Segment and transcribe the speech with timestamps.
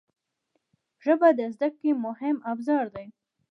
[1.03, 3.07] ژبه د زده کړې مهم ابزار دی